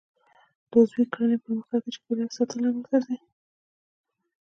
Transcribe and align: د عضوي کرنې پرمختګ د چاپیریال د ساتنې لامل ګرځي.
د 0.69 0.71
عضوي 0.81 1.05
کرنې 1.13 1.37
پرمختګ 1.45 1.79
د 1.83 1.87
چاپیریال 1.95 2.27
د 2.29 2.35
ساتنې 2.37 2.61
لامل 2.63 2.83
ګرځي. 2.89 3.17